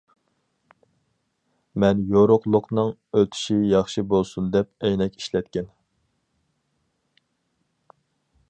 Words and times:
مەن 1.83 2.01
يورۇقلۇقنىڭ 2.15 2.89
ئۆتۈشى 3.21 3.59
ياخشى 3.73 4.05
بولسۇن 4.15 4.49
دەپ 4.57 4.73
ئەينەك 4.89 5.21
ئىشلەتكەن. 5.21 5.71